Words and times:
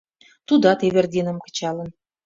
Тудат 0.47 0.79
Эвердинам 0.87 1.37
кычалын. 1.45 1.89